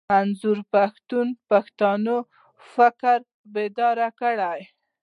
[0.13, 2.15] منظور پښتون پښتانه
[2.73, 3.21] فکري
[3.53, 4.61] بيدار کړل.